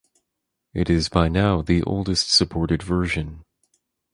[0.73, 3.45] It is by now the oldest supported version.